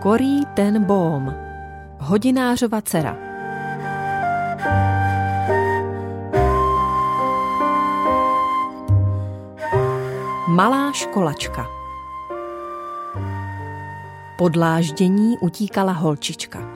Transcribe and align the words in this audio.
Korí 0.00 0.46
ten 0.54 0.84
bóm, 0.84 1.34
hodinářova 1.98 2.80
dcera. 2.82 3.29
Malá 10.60 10.92
školačka 10.92 11.66
Podláždění 14.38 15.38
utíkala 15.38 15.92
holčička. 15.92 16.70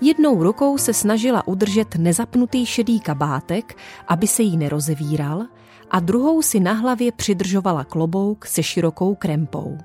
Jednou 0.00 0.42
rukou 0.42 0.78
se 0.78 0.94
snažila 0.94 1.48
udržet 1.48 1.96
nezapnutý 1.96 2.66
šedý 2.66 3.00
kabátek, 3.00 3.78
aby 4.08 4.26
se 4.26 4.42
jí 4.42 4.56
nerozevíral, 4.56 5.42
a 5.90 6.00
druhou 6.00 6.42
si 6.42 6.60
na 6.60 6.72
hlavě 6.72 7.12
přidržovala 7.12 7.84
klobouk 7.84 8.46
se 8.46 8.62
širokou 8.62 9.14
krempou. 9.14 9.78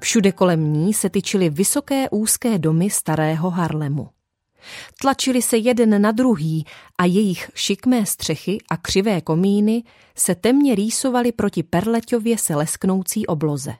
Všude 0.00 0.32
kolem 0.32 0.72
ní 0.72 0.94
se 0.94 1.10
tyčily 1.10 1.50
vysoké 1.50 2.10
úzké 2.10 2.58
domy 2.58 2.90
starého 2.90 3.50
Harlemu. 3.50 4.08
Tlačili 5.00 5.42
se 5.42 5.56
jeden 5.56 6.02
na 6.02 6.12
druhý 6.12 6.66
a 6.98 7.04
jejich 7.04 7.50
šikmé 7.54 8.06
střechy 8.06 8.58
a 8.70 8.76
křivé 8.76 9.20
komíny 9.20 9.82
se 10.16 10.34
temně 10.34 10.74
rýsovaly 10.74 11.32
proti 11.32 11.62
perleťově 11.62 12.38
se 12.38 12.56
lesknoucí 12.56 13.26
obloze. 13.26 13.74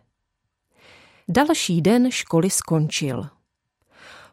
Další 1.29 1.81
den 1.81 2.11
školy 2.11 2.51
skončil. 2.51 3.29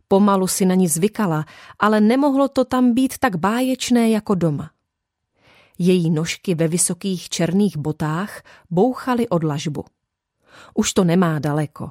Pomalu 0.08 0.48
si 0.48 0.66
na 0.66 0.76
ní 0.76 0.88
zvykala, 0.88 1.46
ale 1.80 2.02
nemohlo 2.02 2.48
to 2.48 2.66
tam 2.66 2.94
být 2.94 3.18
tak 3.18 3.36
báječné 3.36 4.10
jako 4.10 4.36
doma. 4.36 4.72
Její 5.80 6.10
nožky 6.10 6.56
ve 6.56 6.68
vysokých 6.68 7.30
černých 7.30 7.78
botách 7.78 8.42
bouchaly 8.70 9.30
od 9.30 9.44
lažbu. 9.44 9.86
Už 10.74 10.94
to 10.94 11.04
nemá 11.04 11.40
daleko. 11.40 11.90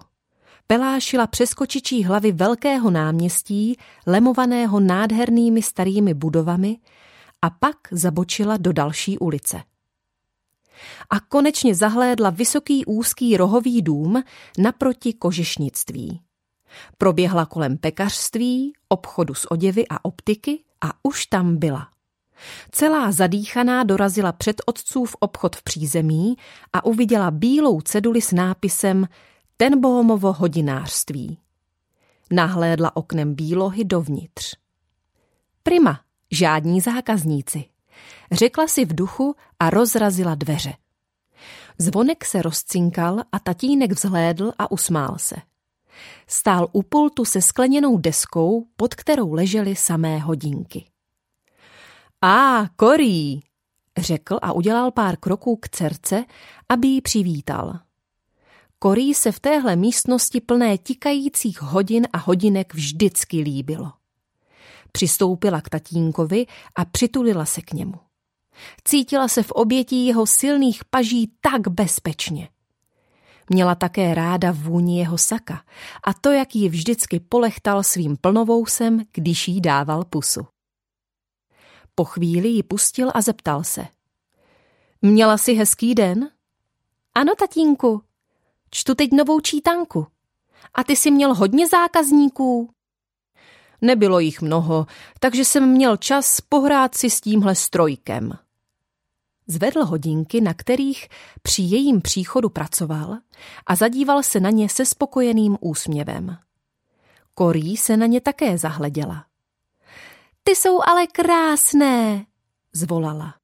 Pelášila 0.66 1.26
přeskočičí 1.26 2.04
hlavy 2.04 2.32
velkého 2.32 2.90
náměstí, 2.90 3.76
lemovaného 4.06 4.80
nádhernými 4.80 5.62
starými 5.62 6.14
budovami, 6.14 6.78
a 7.42 7.50
pak 7.50 7.76
zabočila 7.90 8.56
do 8.56 8.72
další 8.72 9.18
ulice. 9.18 9.62
A 11.10 11.20
konečně 11.20 11.74
zahlédla 11.74 12.30
vysoký 12.30 12.84
úzký 12.84 13.36
rohový 13.36 13.82
dům 13.82 14.22
naproti 14.58 15.12
kožešnictví. 15.12 16.20
Proběhla 16.98 17.46
kolem 17.46 17.76
pekařství, 17.78 18.72
obchodu 18.88 19.34
s 19.34 19.50
oděvy 19.50 19.84
a 19.90 20.04
optiky 20.04 20.64
a 20.84 20.92
už 21.02 21.26
tam 21.26 21.56
byla. 21.56 21.88
Celá 22.70 23.12
zadýchaná 23.12 23.84
dorazila 23.84 24.32
před 24.32 24.62
otcův 24.66 25.16
obchod 25.20 25.56
v 25.56 25.62
přízemí 25.62 26.36
a 26.72 26.84
uviděla 26.84 27.30
bílou 27.30 27.80
ceduli 27.80 28.20
s 28.20 28.32
nápisem 28.32 29.06
Tenbohomovo 29.58 30.32
hodinářství. 30.32 31.38
Nahlédla 32.30 32.96
oknem 32.96 33.34
bílohy 33.34 33.84
dovnitř. 33.84 34.56
Prima, 35.62 36.00
žádní 36.30 36.80
zákazníci. 36.80 37.64
Řekla 38.32 38.66
si 38.68 38.84
v 38.84 38.94
duchu 38.94 39.36
a 39.60 39.70
rozrazila 39.70 40.34
dveře. 40.34 40.74
Zvonek 41.78 42.24
se 42.24 42.42
rozcinkal 42.42 43.22
a 43.32 43.38
tatínek 43.38 43.92
vzhlédl 43.92 44.52
a 44.58 44.70
usmál 44.70 45.14
se. 45.18 45.36
Stál 46.26 46.68
u 46.72 46.82
pultu 46.82 47.24
se 47.24 47.42
skleněnou 47.42 47.98
deskou, 47.98 48.66
pod 48.76 48.94
kterou 48.94 49.32
ležely 49.32 49.76
samé 49.76 50.18
hodinky. 50.18 50.84
A, 52.22 52.64
korí, 52.76 53.42
řekl 53.98 54.38
a 54.42 54.52
udělal 54.52 54.90
pár 54.90 55.16
kroků 55.16 55.56
k 55.56 55.68
dcerce, 55.68 56.24
aby 56.68 56.88
ji 56.88 57.00
přivítal. 57.00 57.85
Korí 58.78 59.14
se 59.14 59.32
v 59.32 59.40
téhle 59.40 59.76
místnosti 59.76 60.40
plné 60.40 60.78
tikajících 60.78 61.62
hodin 61.62 62.06
a 62.12 62.18
hodinek 62.18 62.74
vždycky 62.74 63.40
líbilo. 63.40 63.92
Přistoupila 64.92 65.60
k 65.60 65.68
tatínkovi 65.68 66.46
a 66.76 66.84
přitulila 66.84 67.44
se 67.44 67.62
k 67.62 67.72
němu. 67.72 67.94
Cítila 68.84 69.28
se 69.28 69.42
v 69.42 69.50
obětí 69.50 70.06
jeho 70.06 70.26
silných 70.26 70.84
paží 70.84 71.32
tak 71.40 71.68
bezpečně. 71.68 72.48
Měla 73.50 73.74
také 73.74 74.14
ráda 74.14 74.52
vůni 74.52 74.98
jeho 74.98 75.18
saka 75.18 75.64
a 76.04 76.14
to, 76.14 76.32
jak 76.32 76.54
ji 76.54 76.68
vždycky 76.68 77.20
polechtal 77.20 77.82
svým 77.82 78.16
plnovousem, 78.16 79.02
když 79.12 79.48
jí 79.48 79.60
dával 79.60 80.04
pusu. 80.04 80.46
Po 81.94 82.04
chvíli 82.04 82.48
ji 82.48 82.62
pustil 82.62 83.10
a 83.14 83.20
zeptal 83.20 83.64
se. 83.64 83.86
Měla 85.02 85.38
jsi 85.38 85.54
hezký 85.54 85.94
den? 85.94 86.30
Ano, 87.14 87.34
tatínku. 87.38 88.05
Čtu 88.76 88.94
teď 88.94 89.12
novou 89.12 89.40
čítanku. 89.40 90.06
A 90.74 90.84
ty 90.84 90.96
jsi 90.96 91.10
měl 91.10 91.34
hodně 91.34 91.68
zákazníků? 91.68 92.70
Nebylo 93.80 94.18
jich 94.18 94.42
mnoho, 94.42 94.86
takže 95.20 95.44
jsem 95.44 95.68
měl 95.68 95.96
čas 95.96 96.40
pohrát 96.40 96.94
si 96.94 97.10
s 97.10 97.20
tímhle 97.20 97.54
strojkem. 97.54 98.32
Zvedl 99.46 99.84
hodinky, 99.84 100.40
na 100.40 100.54
kterých 100.54 101.08
při 101.42 101.62
jejím 101.62 102.02
příchodu 102.02 102.48
pracoval 102.48 103.18
a 103.66 103.76
zadíval 103.76 104.22
se 104.22 104.40
na 104.40 104.50
ně 104.50 104.68
se 104.68 104.86
spokojeným 104.86 105.56
úsměvem. 105.60 106.38
Korí 107.34 107.76
se 107.76 107.96
na 107.96 108.06
ně 108.06 108.20
také 108.20 108.58
zahleděla. 108.58 109.26
Ty 110.42 110.56
jsou 110.56 110.80
ale 110.86 111.06
krásné, 111.06 112.26
zvolala. 112.72 113.34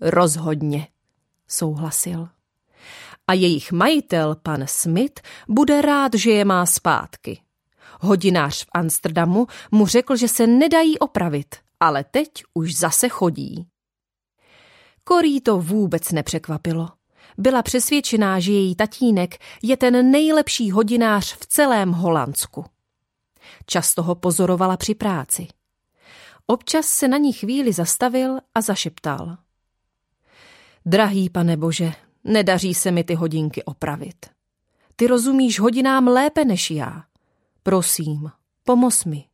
Rozhodně, 0.00 0.88
souhlasil. 1.48 2.28
A 3.30 3.32
jejich 3.32 3.72
majitel, 3.72 4.34
pan 4.42 4.64
Smith, 4.66 5.20
bude 5.48 5.82
rád, 5.82 6.14
že 6.14 6.30
je 6.30 6.44
má 6.44 6.66
zpátky. 6.66 7.40
Hodinář 8.00 8.64
v 8.64 8.68
Amsterdamu 8.74 9.46
mu 9.70 9.86
řekl, 9.86 10.16
že 10.16 10.28
se 10.28 10.46
nedají 10.46 10.98
opravit, 10.98 11.56
ale 11.80 12.04
teď 12.04 12.30
už 12.54 12.76
zase 12.76 13.08
chodí. 13.08 13.66
Korí 15.04 15.40
to 15.40 15.58
vůbec 15.58 16.12
nepřekvapilo. 16.12 16.88
Byla 17.38 17.62
přesvědčená, 17.62 18.40
že 18.40 18.52
její 18.52 18.74
tatínek 18.76 19.38
je 19.62 19.76
ten 19.76 20.10
nejlepší 20.10 20.70
hodinář 20.70 21.36
v 21.36 21.46
celém 21.46 21.92
Holandsku. 21.92 22.64
Často 23.66 24.02
ho 24.02 24.14
pozorovala 24.14 24.76
při 24.76 24.94
práci. 24.94 25.48
Občas 26.46 26.86
se 26.86 27.08
na 27.08 27.18
ní 27.18 27.32
chvíli 27.32 27.72
zastavil 27.72 28.38
a 28.54 28.60
zašeptal. 28.60 29.36
Drahý 30.86 31.30
pane 31.30 31.56
bože, 31.56 31.92
nedaří 32.24 32.74
se 32.74 32.90
mi 32.90 33.04
ty 33.04 33.14
hodinky 33.14 33.64
opravit. 33.64 34.26
Ty 34.96 35.06
rozumíš 35.06 35.60
hodinám 35.60 36.08
lépe 36.08 36.44
než 36.44 36.70
já. 36.70 37.04
Prosím, 37.62 38.30
pomoz 38.64 39.04
mi. 39.04 39.24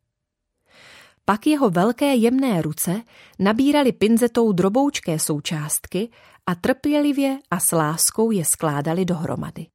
Pak 1.24 1.46
jeho 1.46 1.70
velké 1.70 2.14
jemné 2.14 2.62
ruce 2.62 3.02
nabírali 3.38 3.92
pinzetou 3.92 4.52
droboučké 4.52 5.18
součástky 5.18 6.10
a 6.46 6.54
trpělivě 6.54 7.38
a 7.50 7.60
s 7.60 7.72
láskou 7.72 8.30
je 8.30 8.44
skládali 8.44 9.04
dohromady. 9.04 9.66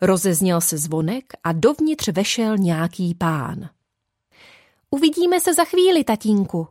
Rozezněl 0.00 0.60
se 0.60 0.78
zvonek 0.78 1.24
a 1.44 1.52
dovnitř 1.52 2.08
vešel 2.08 2.58
nějaký 2.58 3.14
pán. 3.14 3.70
Uvidíme 4.90 5.40
se 5.40 5.54
za 5.54 5.64
chvíli, 5.64 6.04
tatínku, 6.04 6.68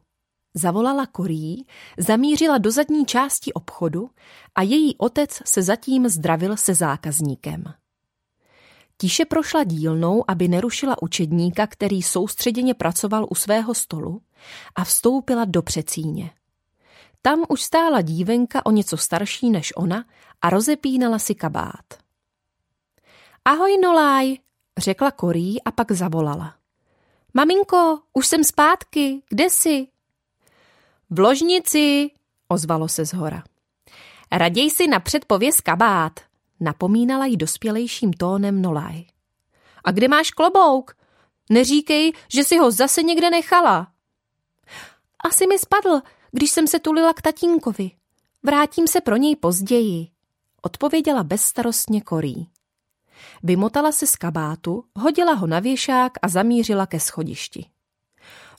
zavolala 0.57 1.06
Korí, 1.06 1.66
zamířila 1.97 2.58
do 2.58 2.72
zadní 2.72 3.05
části 3.05 3.53
obchodu 3.53 4.09
a 4.55 4.61
její 4.61 4.97
otec 4.97 5.41
se 5.46 5.61
zatím 5.61 6.09
zdravil 6.09 6.58
se 6.58 6.73
zákazníkem. 6.73 7.64
Tiše 8.97 9.26
prošla 9.26 9.64
dílnou, 9.64 10.23
aby 10.28 10.47
nerušila 10.47 11.02
učedníka, 11.02 11.67
který 11.67 12.02
soustředěně 12.02 12.73
pracoval 12.73 13.28
u 13.29 13.35
svého 13.35 13.73
stolu 13.73 14.22
a 14.76 14.84
vstoupila 14.84 15.46
do 15.46 15.61
přecíně. 15.61 16.31
Tam 17.22 17.43
už 17.49 17.61
stála 17.61 18.02
dívenka 18.02 18.66
o 18.66 18.72
něco 18.72 18.97
starší 18.97 19.49
než 19.49 19.73
ona 19.76 20.05
a 20.41 20.49
rozepínala 20.49 21.20
si 21.20 21.35
kabát. 21.35 21.85
Ahoj, 23.46 23.78
Nolaj, 23.84 24.37
řekla 24.78 25.11
Korí 25.11 25.64
a 25.64 25.72
pak 25.72 25.91
zavolala. 25.91 26.55
Maminko, 27.34 27.99
už 28.14 28.28
jsem 28.28 28.43
zpátky, 28.43 29.22
kde 29.29 29.49
jsi? 29.49 29.87
V 31.09 31.19
ložnici, 31.19 32.09
ozvalo 32.47 32.87
se 32.87 33.05
z 33.05 33.13
hora. 33.13 33.43
Raději 34.31 34.69
si 34.69 34.87
napřed 34.87 35.25
pověz 35.25 35.61
kabát, 35.61 36.19
napomínala 36.59 37.25
jí 37.25 37.37
dospělejším 37.37 38.13
tónem 38.13 38.61
Nolaj. 38.61 39.05
A 39.83 39.91
kde 39.91 40.07
máš 40.07 40.31
klobouk? 40.31 40.95
Neříkej, 41.49 42.11
že 42.33 42.43
si 42.43 42.57
ho 42.57 42.71
zase 42.71 43.03
někde 43.03 43.29
nechala. 43.29 43.87
Asi 45.19 45.47
mi 45.47 45.59
spadl, 45.59 46.01
když 46.31 46.51
jsem 46.51 46.67
se 46.67 46.79
tulila 46.79 47.13
k 47.13 47.21
tatínkovi. 47.21 47.91
Vrátím 48.43 48.87
se 48.87 49.01
pro 49.01 49.15
něj 49.15 49.35
později, 49.35 50.07
odpověděla 50.61 51.23
bezstarostně 51.23 52.01
Korí. 52.01 52.49
Vymotala 53.43 53.91
se 53.91 54.07
z 54.07 54.15
kabátu, 54.15 54.83
hodila 54.95 55.33
ho 55.33 55.47
na 55.47 55.59
věšák 55.59 56.11
a 56.21 56.27
zamířila 56.27 56.85
ke 56.85 56.99
schodišti. 56.99 57.65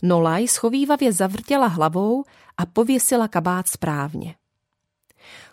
Nolaj 0.02 0.48
schovývavě 0.48 1.12
zavrtěla 1.12 1.66
hlavou 1.66 2.24
a 2.56 2.66
pověsila 2.66 3.28
kabát 3.28 3.68
správně. 3.68 4.34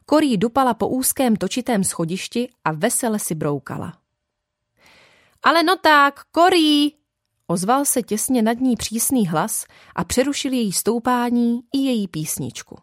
Korí 0.06 0.38
dupala 0.38 0.74
po 0.74 0.88
úzkém 0.88 1.36
točitém 1.36 1.83
schodišti 1.83 2.50
a 2.63 2.71
vesele 2.71 3.19
si 3.19 3.36
broukala. 3.36 3.97
Ale 5.44 5.63
no 5.63 5.75
tak, 5.75 6.24
Korí! 6.31 6.94
Ozval 7.47 7.86
se 7.86 8.01
těsně 8.01 8.42
nad 8.42 8.59
ní 8.59 8.75
přísný 8.75 9.27
hlas 9.27 9.65
a 9.95 10.03
přerušil 10.03 10.53
její 10.53 10.74
stoupání 10.74 11.62
i 11.74 11.77
její 11.77 12.07
písničku. 12.07 12.77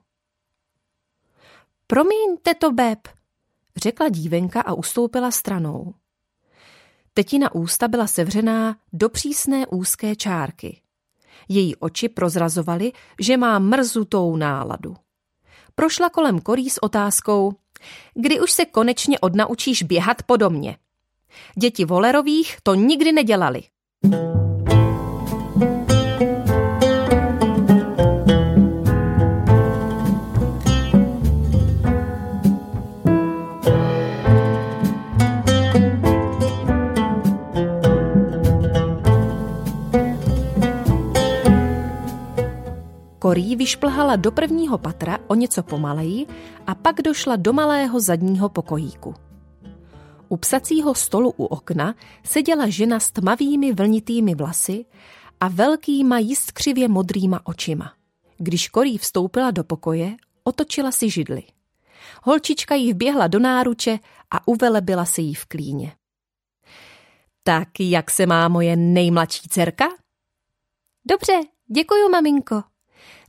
Promiňte 1.86 2.54
to, 2.54 2.70
Beb, 2.70 3.08
řekla 3.76 4.08
dívenka 4.08 4.60
a 4.60 4.74
ustoupila 4.74 5.30
stranou. 5.30 5.94
Tetina 7.14 7.54
ústa 7.54 7.88
byla 7.88 8.06
sevřená 8.06 8.76
do 8.92 9.08
přísné 9.08 9.66
úzké 9.66 10.16
čárky. 10.16 10.82
Její 11.48 11.76
oči 11.76 12.08
prozrazovaly, 12.08 12.92
že 13.20 13.36
má 13.36 13.58
mrzutou 13.58 14.36
náladu. 14.36 14.96
Prošla 15.74 16.08
kolem 16.08 16.40
korí 16.40 16.70
s 16.70 16.82
otázkou, 16.82 17.52
kdy 18.14 18.40
už 18.40 18.52
se 18.52 18.64
konečně 18.64 19.18
odnaučíš 19.18 19.82
běhat 19.82 20.22
po 20.22 20.36
domě. 20.36 20.76
Děti 21.58 21.84
Volerových 21.84 22.56
to 22.62 22.74
nikdy 22.74 23.12
nedělali. 23.12 23.62
Korí 43.32 43.56
vyšplhala 43.56 44.16
do 44.16 44.32
prvního 44.32 44.78
patra 44.78 45.18
o 45.26 45.34
něco 45.34 45.62
pomaleji 45.62 46.26
a 46.66 46.74
pak 46.74 47.02
došla 47.02 47.36
do 47.36 47.52
malého 47.52 48.00
zadního 48.00 48.48
pokojíku. 48.48 49.14
U 50.28 50.36
psacího 50.36 50.94
stolu 50.94 51.30
u 51.36 51.44
okna 51.44 51.94
seděla 52.24 52.68
žena 52.68 53.00
s 53.00 53.10
tmavými 53.10 53.72
vlnitými 53.72 54.34
vlasy 54.34 54.84
a 55.40 55.48
velkýma 55.48 56.18
jiskřivě 56.18 56.88
modrýma 56.88 57.40
očima. 57.44 57.92
Když 58.38 58.68
Korí 58.68 58.98
vstoupila 58.98 59.50
do 59.50 59.64
pokoje, 59.64 60.16
otočila 60.44 60.92
si 60.92 61.10
židli. 61.10 61.42
Holčička 62.22 62.74
jí 62.74 62.92
vběhla 62.92 63.26
do 63.26 63.38
náruče 63.38 63.98
a 64.30 64.48
uvelebila 64.48 65.04
se 65.04 65.20
jí 65.20 65.34
v 65.34 65.46
klíně. 65.46 65.92
Tak 67.42 67.68
jak 67.80 68.10
se 68.10 68.26
má 68.26 68.48
moje 68.48 68.76
nejmladší 68.76 69.48
dcerka? 69.48 69.88
Dobře, 71.04 71.40
děkuju, 71.66 72.08
maminko, 72.08 72.62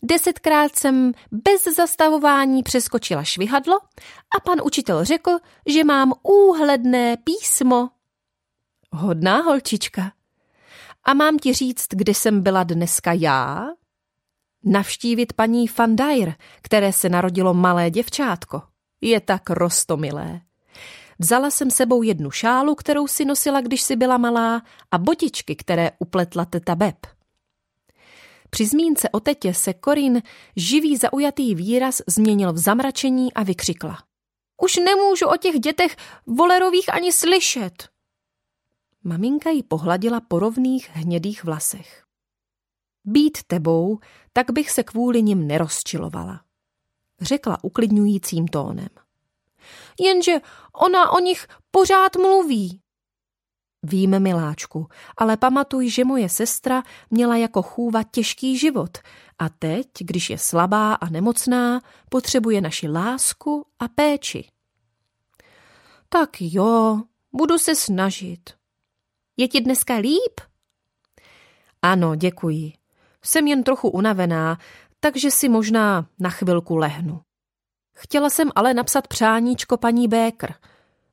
Desetkrát 0.04 0.76
jsem 0.76 1.12
bez 1.32 1.64
zastavování 1.78 2.64
přeskočila 2.64 3.24
švihadlo 3.24 3.80
a 4.38 4.40
pan 4.46 4.58
učitel 4.64 5.06
řekl, 5.06 5.32
že 5.66 5.84
mám 5.84 6.14
úhledné 6.24 7.18
písmo. 7.18 7.90
Hodná 8.92 9.38
holčička. 9.38 10.12
A 11.04 11.14
mám 11.14 11.38
ti 11.38 11.54
říct, 11.54 11.88
kde 11.90 12.14
jsem 12.14 12.42
byla 12.42 12.64
dneska 12.64 13.14
já? 13.14 13.68
Navštívit 14.66 15.34
paní 15.34 15.66
Van 15.78 15.96
Dyer, 15.96 16.36
které 16.62 16.94
se 16.94 17.10
narodilo 17.10 17.54
malé 17.54 17.90
děvčátko. 17.90 18.62
Je 19.02 19.20
tak 19.20 19.50
rostomilé. 19.50 20.42
Vzala 21.20 21.52
jsem 21.52 21.72
sebou 21.72 22.04
jednu 22.04 22.32
šálu, 22.32 22.76
kterou 22.76 23.08
si 23.08 23.26
nosila, 23.26 23.62
když 23.62 23.82
si 23.82 23.96
byla 23.96 24.18
malá, 24.18 24.62
a 24.92 24.98
botičky, 24.98 25.56
které 25.56 25.92
upletla 26.00 26.46
teta 26.46 26.76
Beb. 26.76 26.96
Při 28.54 28.66
zmínce 28.66 29.10
o 29.10 29.20
tetě 29.20 29.54
se 29.54 29.74
Korin 29.74 30.22
živý 30.56 30.98
zaujatý 30.98 31.56
výraz 31.56 32.02
změnil 32.08 32.54
v 32.54 32.58
zamračení 32.58 33.34
a 33.34 33.44
vykřikla. 33.44 33.98
Už 34.62 34.78
nemůžu 34.78 35.28
o 35.28 35.38
těch 35.38 35.60
dětech 35.60 35.96
volerových 36.26 36.94
ani 36.94 37.12
slyšet. 37.12 37.90
Maminka 39.04 39.50
ji 39.50 39.64
pohladila 39.64 40.22
po 40.22 40.40
rovných 40.40 40.90
hnědých 40.90 41.44
vlasech. 41.44 42.04
Být 43.06 43.38
tebou, 43.48 44.00
tak 44.34 44.52
bych 44.52 44.72
se 44.72 44.84
kvůli 44.84 45.22
nim 45.22 45.48
nerozčilovala, 45.48 46.42
řekla 47.22 47.64
uklidňujícím 47.64 48.48
tónem. 48.48 48.90
Jenže 50.00 50.34
ona 50.74 51.12
o 51.12 51.20
nich 51.20 51.48
pořád 51.72 52.16
mluví. 52.16 52.83
Víme, 53.84 54.20
miláčku, 54.20 54.88
ale 55.18 55.38
pamatuj, 55.38 55.90
že 55.90 56.06
moje 56.06 56.30
sestra 56.30 56.84
měla 57.12 57.36
jako 57.36 57.62
chůva 57.62 58.04
těžký 58.04 58.58
život 58.58 58.98
a 59.40 59.50
teď, 59.50 59.88
když 60.00 60.30
je 60.30 60.38
slabá 60.38 60.94
a 60.94 61.10
nemocná, 61.10 61.82
potřebuje 62.10 62.62
naši 62.62 62.88
lásku 62.88 63.66
a 63.80 63.88
péči. 63.88 64.48
Tak 66.10 66.30
jo, 66.40 67.02
budu 67.34 67.58
se 67.58 67.76
snažit. 67.76 68.50
Je 69.38 69.48
ti 69.48 69.62
dneska 69.62 69.96
líp? 69.96 70.42
Ano, 71.82 72.16
děkuji. 72.16 72.74
Jsem 73.24 73.48
jen 73.48 73.64
trochu 73.64 73.90
unavená, 73.90 74.58
takže 75.00 75.32
si 75.32 75.50
možná 75.50 76.08
na 76.20 76.30
chvilku 76.30 76.76
lehnu. 76.76 77.22
Chtěla 77.96 78.30
jsem 78.30 78.50
ale 78.56 78.74
napsat 78.74 79.08
přáníčko 79.08 79.78
paní 79.78 80.08
Békr– 80.08 80.54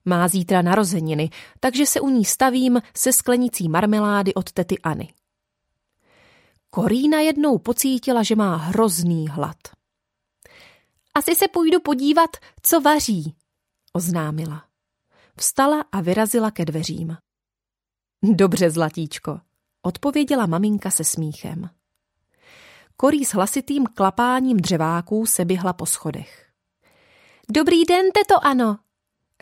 má 0.04 0.28
zítra 0.28 0.62
narozeniny, 0.62 1.30
takže 1.60 1.86
se 1.86 2.00
u 2.00 2.08
ní 2.08 2.24
stavím 2.24 2.82
se 2.96 3.12
sklenicí 3.12 3.68
marmelády 3.68 4.34
od 4.34 4.52
tetyAny. 4.52 5.14
Korína 6.70 7.20
jednou 7.20 7.58
pocítila, 7.58 8.22
že 8.22 8.36
má 8.36 8.56
hrozný 8.56 9.28
hlad. 9.28 9.56
Asi 11.14 11.34
se 11.34 11.48
půjdu 11.48 11.80
podívat, 11.80 12.30
co 12.62 12.80
vaří, 12.80 13.34
oznámila. 13.92 14.64
Vstala 15.36 15.84
a 15.92 16.00
vyrazila 16.00 16.50
ke 16.50 16.64
dveřím. 16.64 17.16
Dobře, 18.22 18.70
zlatíčko, 18.70 19.40
odpověděla 19.82 20.46
maminka 20.46 20.90
se 20.90 21.04
smíchem. 21.04 21.70
Korí 22.96 23.24
s 23.24 23.34
hlasitým 23.34 23.86
klapáním 23.86 24.56
dřeváků 24.56 25.26
se 25.26 25.44
běhla 25.44 25.72
po 25.72 25.86
schodech. 25.86 26.46
Dobrý 27.50 27.84
den, 27.84 28.06
teto 28.14 28.46
Ano, 28.46 28.78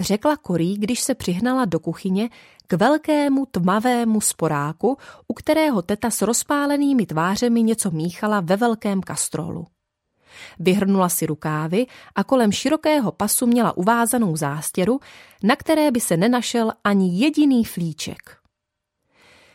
řekla 0.01 0.37
Korí, 0.37 0.77
když 0.77 1.01
se 1.01 1.15
přihnala 1.15 1.65
do 1.65 1.81
kuchyně 1.81 2.31
k 2.67 2.73
velkému 2.73 3.47
tmavému 3.47 4.21
sporáku, 4.21 4.97
u 5.29 5.35
kterého 5.35 5.83
teta 5.83 6.11
s 6.11 6.23
rozpálenými 6.23 7.07
tvářemi 7.07 7.63
něco 7.63 7.91
míchala 7.91 8.41
ve 8.41 8.57
velkém 8.57 9.01
kastrolu. 9.01 9.67
Vyhrnula 10.59 11.09
si 11.09 11.27
rukávy 11.27 11.87
a 12.15 12.25
kolem 12.25 12.53
širokého 12.53 13.13
pasu 13.13 13.47
měla 13.47 13.77
uvázanou 13.77 14.37
zástěru, 14.37 15.01
na 15.43 15.57
které 15.57 15.91
by 15.91 16.01
se 16.01 16.17
nenašel 16.17 16.73
ani 16.85 17.19
jediný 17.19 17.65
flíček. 17.65 18.37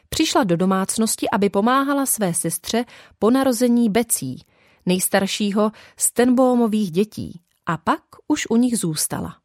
Přišla 0.09 0.43
do 0.43 0.57
domácnosti, 0.57 1.29
aby 1.29 1.49
pomáhala 1.49 2.05
své 2.05 2.33
sestře 2.33 2.85
po 3.19 3.31
narození 3.31 3.89
Becí, 3.89 4.45
nejstaršího 4.85 5.71
z 5.97 6.11
Tenbomových 6.11 6.91
dětí, 6.91 7.41
a 7.65 7.77
pak 7.77 8.01
už 8.27 8.47
u 8.49 8.55
nich 8.55 8.77
zůstala. 8.77 9.42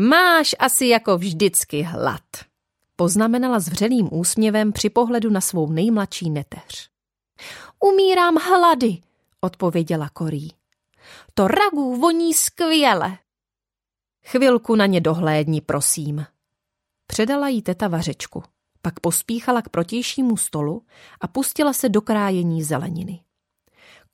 Máš 0.00 0.54
asi 0.58 0.86
jako 0.86 1.18
vždycky 1.18 1.82
hlad, 1.82 2.22
poznamenala 2.96 3.60
s 3.60 3.68
vřelým 3.68 4.08
úsměvem 4.12 4.72
při 4.72 4.90
pohledu 4.90 5.30
na 5.30 5.40
svou 5.40 5.72
nejmladší 5.72 6.30
neteř. 6.30 6.90
Umírám 7.80 8.36
hlady, 8.36 8.98
odpověděla 9.40 10.08
Korí. 10.08 10.52
To 11.34 11.48
ragů 11.48 11.96
voní 11.96 12.34
skvěle. 12.34 13.18
Chvilku 14.26 14.74
na 14.74 14.86
ně 14.86 15.00
dohlédni, 15.00 15.60
prosím. 15.60 16.26
Předala 17.06 17.48
jí 17.48 17.62
teta 17.62 17.88
vařečku, 17.88 18.42
pak 18.82 19.00
pospíchala 19.00 19.62
k 19.62 19.68
protějšímu 19.68 20.36
stolu 20.36 20.82
a 21.20 21.28
pustila 21.28 21.72
se 21.72 21.88
do 21.88 22.00
krájení 22.00 22.62
zeleniny. 22.62 23.20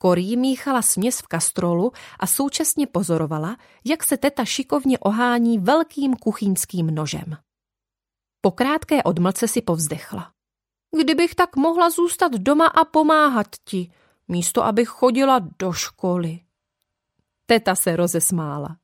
Korí 0.04 0.36
míchala 0.36 0.82
směs 0.82 1.20
v 1.20 1.26
kastrolu 1.26 1.92
a 2.20 2.26
současně 2.26 2.86
pozorovala, 2.86 3.56
jak 3.84 4.04
se 4.04 4.16
teta 4.16 4.44
šikovně 4.44 4.98
ohání 4.98 5.58
velkým 5.58 6.14
kuchyňským 6.14 6.86
nožem. 6.86 7.36
Po 8.40 8.50
krátké 8.50 9.02
odmlce 9.02 9.48
si 9.48 9.62
povzdechla. 9.62 10.32
Kdybych 11.02 11.34
tak 11.34 11.56
mohla 11.56 11.90
zůstat 11.90 12.32
doma 12.32 12.66
a 12.66 12.84
pomáhat 12.84 13.46
ti, 13.64 13.92
místo 14.28 14.64
abych 14.64 14.88
chodila 14.88 15.40
do 15.58 15.72
školy. 15.72 16.40
Teta 17.46 17.74
se 17.74 17.96
rozesmála. 17.96 18.76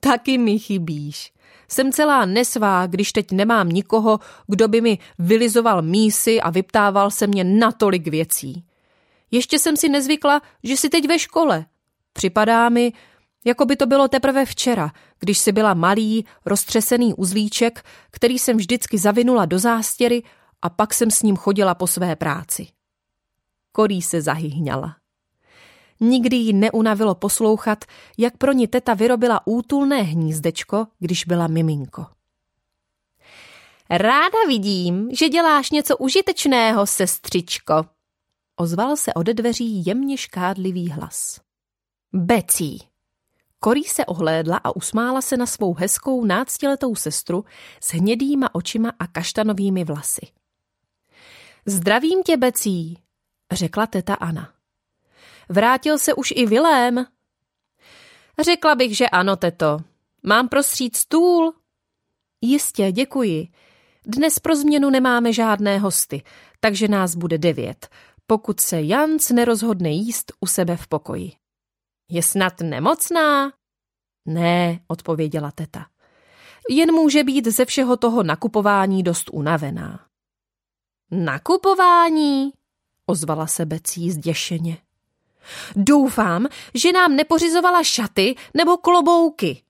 Taky 0.00 0.38
mi 0.38 0.58
chybíš. 0.58 1.32
Jsem 1.68 1.92
celá 1.92 2.24
nesvá, 2.24 2.86
když 2.86 3.12
teď 3.12 3.32
nemám 3.32 3.68
nikoho, 3.68 4.20
kdo 4.46 4.68
by 4.68 4.80
mi 4.80 4.98
vylizoval 5.18 5.82
mísy 5.82 6.40
a 6.40 6.50
vyptával 6.50 7.10
se 7.10 7.26
mě 7.26 7.44
natolik 7.44 8.08
věcí. 8.08 8.67
Ještě 9.30 9.58
jsem 9.58 9.76
si 9.76 9.88
nezvykla, 9.88 10.42
že 10.62 10.76
jsi 10.76 10.88
teď 10.88 11.08
ve 11.08 11.18
škole. 11.18 11.66
Připadá 12.12 12.68
mi, 12.68 12.92
jako 13.44 13.64
by 13.64 13.76
to 13.76 13.86
bylo 13.86 14.08
teprve 14.08 14.44
včera, 14.46 14.90
když 15.18 15.38
si 15.38 15.52
byla 15.52 15.74
malý, 15.74 16.24
roztřesený 16.46 17.14
uzlíček, 17.14 17.84
který 18.10 18.38
jsem 18.38 18.56
vždycky 18.56 18.98
zavinula 18.98 19.44
do 19.44 19.58
zástěry 19.58 20.22
a 20.62 20.70
pak 20.70 20.94
jsem 20.94 21.10
s 21.10 21.22
ním 21.22 21.36
chodila 21.36 21.74
po 21.74 21.86
své 21.86 22.16
práci. 22.16 22.66
Korý 23.72 24.02
se 24.02 24.22
zahyhňala. 24.22 24.96
Nikdy 26.00 26.36
jí 26.36 26.52
neunavilo 26.52 27.14
poslouchat, 27.14 27.84
jak 28.18 28.36
pro 28.36 28.52
ní 28.52 28.66
teta 28.66 28.94
vyrobila 28.94 29.46
útulné 29.46 30.02
hnízdečko, 30.02 30.86
když 30.98 31.24
byla 31.24 31.46
miminko. 31.46 32.06
Ráda 33.90 34.38
vidím, 34.46 35.08
že 35.12 35.28
děláš 35.28 35.70
něco 35.70 35.96
užitečného, 35.96 36.86
sestřičko. 36.86 37.84
Ozval 38.60 38.96
se 38.96 39.14
ode 39.14 39.34
dveří 39.34 39.86
jemně 39.86 40.16
škádlivý 40.16 40.90
hlas. 40.90 41.40
Becí. 42.12 42.78
Korí 43.60 43.84
se 43.84 44.06
ohlédla 44.06 44.56
a 44.56 44.76
usmála 44.76 45.20
se 45.22 45.36
na 45.36 45.46
svou 45.46 45.74
hezkou 45.74 46.24
náctiletou 46.24 46.94
sestru 46.94 47.44
s 47.80 47.92
hnědýma 47.92 48.54
očima 48.54 48.92
a 48.98 49.06
kaštanovými 49.06 49.84
vlasy. 49.84 50.26
Zdravím 51.66 52.22
tě, 52.22 52.36
Becí, 52.36 53.02
řekla 53.52 53.86
teta 53.86 54.14
Ana. 54.14 54.52
Vrátil 55.48 55.98
se 55.98 56.14
už 56.14 56.32
i 56.36 56.46
Vilém? 56.46 57.06
Řekla 58.40 58.74
bych, 58.74 58.96
že 58.96 59.08
ano, 59.08 59.36
teto. 59.36 59.78
Mám 60.22 60.48
prostřít 60.48 60.96
stůl? 60.96 61.54
Jistě, 62.40 62.92
děkuji. 62.92 63.48
Dnes 64.06 64.38
pro 64.38 64.56
změnu 64.56 64.90
nemáme 64.90 65.32
žádné 65.32 65.78
hosty, 65.78 66.22
takže 66.60 66.88
nás 66.88 67.14
bude 67.14 67.38
devět, 67.38 67.88
pokud 68.30 68.60
se 68.60 68.82
Jans 68.82 69.30
nerozhodne 69.30 69.90
jíst 69.90 70.32
u 70.40 70.46
sebe 70.46 70.76
v 70.76 70.86
pokoji. 70.86 71.32
Je 72.10 72.22
snad 72.22 72.60
nemocná? 72.60 73.52
Ne, 74.26 74.80
odpověděla 74.88 75.50
teta. 75.50 75.86
Jen 76.70 76.92
může 76.92 77.24
být 77.24 77.46
ze 77.46 77.64
všeho 77.64 77.96
toho 77.96 78.22
nakupování 78.22 79.02
dost 79.02 79.30
unavená. 79.32 80.06
Nakupování? 81.10 82.52
ozvala 83.06 83.46
se 83.46 83.66
Becí 83.66 84.10
zděšeně. 84.10 84.78
Doufám, 85.76 86.46
že 86.74 86.92
nám 86.92 87.16
nepořizovala 87.16 87.82
šaty 87.82 88.34
nebo 88.54 88.76
klobouky. 88.76 89.62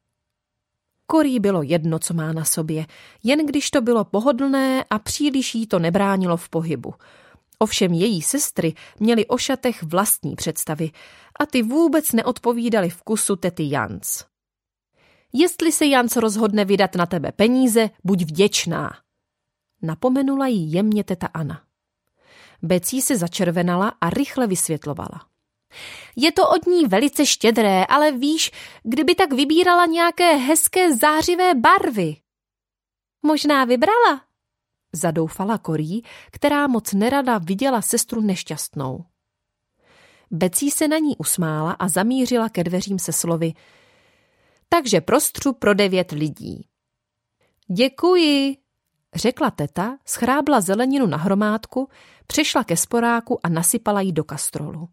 Korí 1.06 1.40
bylo 1.40 1.62
jedno, 1.62 1.98
co 1.98 2.14
má 2.14 2.32
na 2.32 2.44
sobě, 2.44 2.86
jen 3.22 3.46
když 3.46 3.70
to 3.70 3.80
bylo 3.80 4.04
pohodlné 4.04 4.84
a 4.90 4.98
příliš 4.98 5.54
jí 5.54 5.66
to 5.66 5.78
nebránilo 5.78 6.36
v 6.36 6.48
pohybu. 6.48 6.94
Ovšem 7.58 7.92
její 7.92 8.22
sestry 8.22 8.74
měly 9.00 9.26
o 9.26 9.38
šatech 9.38 9.82
vlastní 9.82 10.36
představy 10.36 10.90
a 11.40 11.46
ty 11.46 11.62
vůbec 11.62 12.12
neodpovídaly 12.12 12.90
vkusu 12.90 13.36
tety 13.36 13.70
Jans. 13.70 14.24
Jestli 15.32 15.72
se 15.72 15.86
Jans 15.86 16.16
rozhodne 16.16 16.64
vydat 16.64 16.94
na 16.94 17.06
tebe 17.06 17.32
peníze, 17.32 17.90
buď 18.04 18.22
vděčná. 18.22 18.90
Napomenula 19.82 20.46
jí 20.46 20.72
jemně 20.72 21.04
teta 21.04 21.26
Ana. 21.26 21.62
Becí 22.62 23.02
se 23.02 23.16
začervenala 23.16 23.92
a 24.00 24.10
rychle 24.10 24.46
vysvětlovala. 24.46 25.26
Je 26.16 26.32
to 26.32 26.48
od 26.48 26.66
ní 26.66 26.86
velice 26.86 27.26
štědré, 27.26 27.84
ale 27.84 28.12
víš, 28.12 28.50
kdyby 28.82 29.14
tak 29.14 29.32
vybírala 29.32 29.86
nějaké 29.86 30.36
hezké 30.36 30.96
zářivé 30.96 31.54
barvy. 31.54 32.16
Možná 33.22 33.64
vybrala? 33.64 34.27
Zadoufala 34.98 35.58
Korí, 35.58 36.02
která 36.30 36.66
moc 36.66 36.92
nerada 36.92 37.38
viděla 37.38 37.82
sestru 37.82 38.20
nešťastnou. 38.20 39.04
Becí 40.30 40.70
se 40.70 40.88
na 40.88 40.98
ní 40.98 41.16
usmála 41.16 41.72
a 41.72 41.88
zamířila 41.88 42.48
ke 42.48 42.64
dveřím 42.64 42.98
se 42.98 43.12
slovy 43.12 43.54
Takže 44.68 45.00
prostřu 45.00 45.52
pro 45.52 45.74
devět 45.74 46.10
lidí. 46.10 46.68
Děkuji, 47.76 48.56
řekla 49.14 49.50
teta, 49.50 49.98
schrábla 50.06 50.60
zeleninu 50.60 51.06
na 51.06 51.16
hromádku, 51.16 51.88
přešla 52.26 52.64
ke 52.64 52.76
sporáku 52.76 53.46
a 53.46 53.48
nasypala 53.48 54.00
ji 54.00 54.12
do 54.12 54.24
kastrolu. 54.24 54.88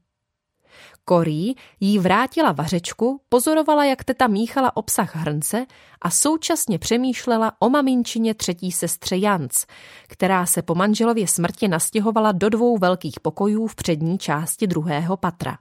Korí 1.05 1.55
jí 1.79 1.99
vrátila 1.99 2.51
vařečku, 2.51 3.21
pozorovala, 3.29 3.85
jak 3.85 4.03
teta 4.03 4.27
míchala 4.27 4.77
obsah 4.77 5.15
hrnce 5.15 5.65
a 6.01 6.09
současně 6.09 6.79
přemýšlela 6.79 7.51
o 7.59 7.69
maminčině 7.69 8.33
třetí 8.33 8.71
sestře 8.71 9.17
Jans, 9.17 9.65
která 10.07 10.45
se 10.45 10.61
po 10.61 10.75
manželově 10.75 11.27
smrti 11.27 11.67
nastěhovala 11.67 12.31
do 12.31 12.49
dvou 12.49 12.77
velkých 12.77 13.19
pokojů 13.19 13.67
v 13.67 13.75
přední 13.75 14.17
části 14.17 14.67
druhého 14.67 15.17
patra. 15.17 15.57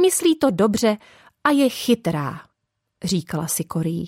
Myslí 0.00 0.36
to 0.36 0.50
dobře 0.50 0.96
a 1.44 1.50
je 1.50 1.68
chytrá, 1.68 2.40
říkala 3.04 3.46
si 3.46 3.64
Korí. 3.64 4.06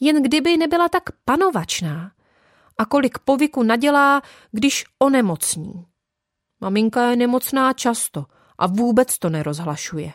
Jen 0.00 0.22
kdyby 0.22 0.56
nebyla 0.56 0.88
tak 0.88 1.02
panovačná 1.24 2.12
a 2.78 2.84
kolik 2.84 3.18
povyku 3.18 3.62
nadělá, 3.62 4.22
když 4.52 4.84
onemocní. 4.98 5.86
Maminka 6.60 7.10
je 7.10 7.16
nemocná 7.16 7.72
často 7.72 8.24
a 8.58 8.66
vůbec 8.66 9.18
to 9.18 9.30
nerozhlašuje. 9.30 10.12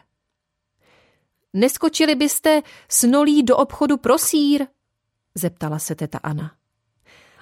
Neskočili 1.53 2.15
byste 2.15 2.61
s 2.89 3.03
nolí 3.03 3.43
do 3.43 3.57
obchodu 3.57 3.97
pro 3.97 4.17
sír? 4.17 4.67
zeptala 5.35 5.79
se 5.79 5.95
teta 5.95 6.17
Ana. 6.17 6.55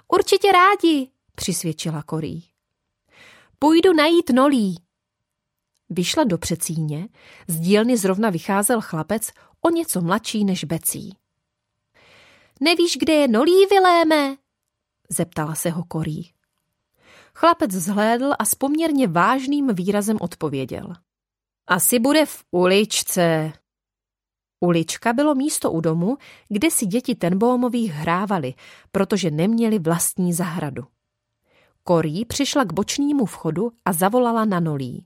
Určitě 0.08 0.52
rádi, 0.52 1.10
přisvědčila 1.36 2.04
Korí. 2.04 2.44
Půjdu 3.60 3.94
najít 3.94 4.30
nolí. 4.30 4.76
Vyšla 5.90 6.24
do 6.24 6.38
přecíně, 6.38 7.10
z 7.48 7.60
dílny 7.60 7.98
zrovna 7.98 8.30
vycházel 8.30 8.82
chlapec 8.82 9.32
o 9.62 9.70
něco 9.70 10.02
mladší 10.02 10.46
než 10.46 10.64
Becí. 10.64 11.18
Nevíš, 12.60 12.98
kde 12.98 13.14
je 13.14 13.28
nolí, 13.28 13.66
Viléme? 13.66 14.36
zeptala 15.10 15.56
se 15.56 15.70
ho 15.70 15.84
Korí. 15.84 16.34
Chlapec 17.40 17.72
zhlédl 17.72 18.34
a 18.40 18.46
s 18.46 18.56
poměrně 18.56 19.08
vážným 19.08 19.74
výrazem 19.74 20.18
odpověděl. 20.22 20.94
Asi 21.68 22.00
bude 22.00 22.26
v 22.26 22.44
uličce. 22.52 23.54
Ulička 24.60 25.14
bylo 25.14 25.36
místo 25.36 25.72
u 25.72 25.82
domu, 25.82 26.18
kde 26.50 26.72
si 26.72 26.86
děti 26.86 27.16
Tenbómových 27.16 27.92
hrávali, 27.92 28.54
protože 28.92 29.32
neměli 29.32 29.80
vlastní 29.80 30.34
zahradu. 30.34 30.84
Korí 31.84 32.26
přišla 32.26 32.64
k 32.64 32.74
bočnímu 32.74 33.26
vchodu 33.26 33.72
a 33.86 33.94
zavolala 33.94 34.46
na 34.46 34.60
nolí. 34.60 35.06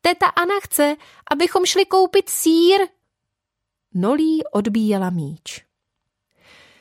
Teta 0.00 0.26
Ana 0.26 0.60
chce, 0.62 0.96
abychom 1.30 1.66
šli 1.66 1.86
koupit 1.86 2.28
sír. 2.28 2.80
Nolí 3.94 4.44
odbíjela 4.52 5.10
míč. 5.10 5.64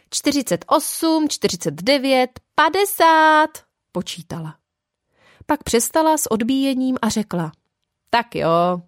48, 0.09 1.29
49, 1.29 2.39
50 2.55 3.62
počítala. 3.93 4.55
Pak 5.45 5.63
přestala 5.63 6.17
s 6.17 6.31
odbíjením 6.31 6.97
a 7.01 7.09
řekla. 7.09 7.51
Tak 8.09 8.35
jo. 8.35 8.81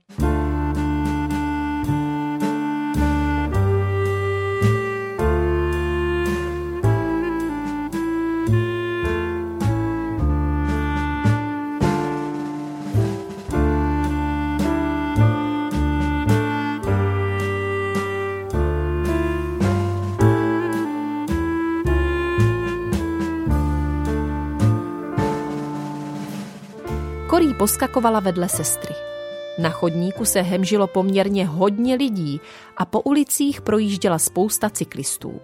Poskakovala 27.58 28.20
vedle 28.20 28.50
sestry. 28.50 28.96
Na 29.60 29.70
chodníku 29.70 30.26
se 30.26 30.42
hemžilo 30.42 30.88
poměrně 30.88 31.46
hodně 31.46 31.96
lidí 31.96 32.42
a 32.78 32.86
po 32.86 33.02
ulicích 33.02 33.62
projížděla 33.62 34.20
spousta 34.20 34.70
cyklistů. 34.70 35.42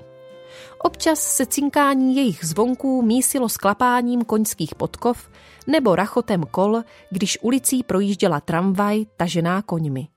Občas 0.79 1.19
se 1.19 1.45
cinkání 1.45 2.15
jejich 2.15 2.45
zvonků 2.45 3.01
mísilo 3.01 3.49
s 3.49 3.57
klapáním 3.57 4.25
koňských 4.25 4.75
podkov 4.75 5.29
nebo 5.67 5.95
rachotem 5.95 6.43
kol, 6.43 6.83
když 7.09 7.37
ulicí 7.41 7.83
projížděla 7.83 8.39
tramvaj 8.39 9.05
tažená 9.17 9.61
koňmi. 9.61 10.07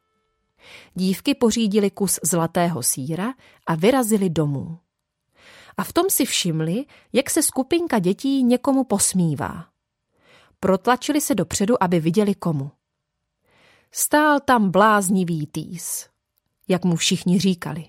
Dívky 0.94 1.34
pořídili 1.34 1.90
kus 1.90 2.20
zlatého 2.22 2.82
síra 2.82 3.34
a 3.66 3.74
vyrazili 3.74 4.30
domů. 4.30 4.78
A 5.76 5.84
v 5.84 5.92
tom 5.92 6.10
si 6.10 6.24
všimli, 6.24 6.84
jak 7.12 7.30
se 7.30 7.42
skupinka 7.42 7.98
dětí 7.98 8.42
někomu 8.42 8.84
posmívá. 8.84 9.73
Protlačili 10.64 11.20
se 11.20 11.34
dopředu, 11.34 11.82
aby 11.82 12.00
viděli 12.00 12.34
komu. 12.34 12.70
Stál 13.92 14.40
tam 14.40 14.70
bláznivý 14.70 15.46
týs, 15.46 16.08
jak 16.68 16.84
mu 16.84 16.96
všichni 16.96 17.38
říkali. 17.38 17.84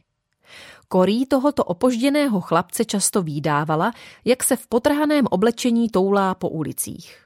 Korí 0.87 1.25
tohoto 1.25 1.63
opožděného 1.63 2.41
chlapce 2.41 2.85
často 2.85 3.21
výdávala, 3.21 3.93
jak 4.25 4.43
se 4.43 4.55
v 4.55 4.67
potrhaném 4.67 5.25
oblečení 5.31 5.89
toulá 5.89 6.35
po 6.35 6.49
ulicích. 6.49 7.25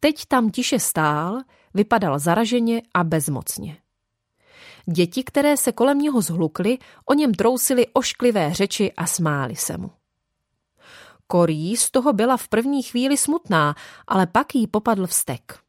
Teď 0.00 0.26
tam 0.26 0.50
tiše 0.50 0.78
stál, 0.78 1.40
vypadal 1.74 2.18
zaraženě 2.18 2.82
a 2.94 3.04
bezmocně. 3.04 3.76
Děti, 4.86 5.24
které 5.24 5.56
se 5.56 5.72
kolem 5.72 5.98
něho 5.98 6.20
zhlukly, 6.20 6.78
o 7.04 7.14
něm 7.14 7.34
trousily 7.34 7.86
ošklivé 7.92 8.54
řeči 8.54 8.92
a 8.92 9.06
smáli 9.06 9.56
se 9.56 9.78
mu. 9.78 9.97
Korí 11.30 11.76
z 11.76 11.90
toho 11.90 12.12
byla 12.12 12.36
v 12.36 12.48
první 12.48 12.82
chvíli 12.82 13.16
smutná, 13.16 13.74
ale 14.06 14.26
pak 14.26 14.54
jí 14.54 14.66
popadl 14.66 15.06
vztek. 15.06 15.60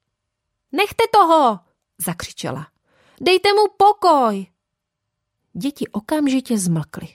Nechte 0.71 1.03
toho, 1.13 1.59
zakřičela. 2.07 2.67
Dejte 3.21 3.49
mu 3.53 3.63
pokoj. 3.77 4.47
Děti 5.53 5.87
okamžitě 5.87 6.57
zmlkly. 6.57 7.07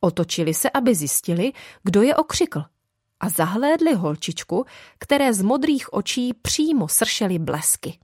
Otočili 0.00 0.54
se, 0.54 0.70
aby 0.70 0.94
zjistili, 0.94 1.52
kdo 1.82 2.02
je 2.02 2.16
okřikl 2.16 2.64
a 3.20 3.28
zahlédli 3.28 3.94
holčičku, 3.94 4.64
které 4.98 5.34
z 5.34 5.42
modrých 5.42 5.92
očí 5.92 6.34
přímo 6.34 6.88
sršely 6.88 7.38
blesky. 7.38 7.98